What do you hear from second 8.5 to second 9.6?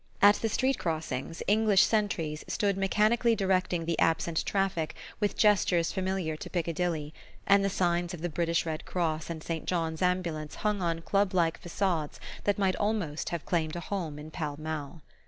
Red Cross and